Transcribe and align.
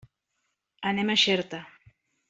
Anem 0.93 1.11
a 1.11 1.19
Xerta. 1.27 1.63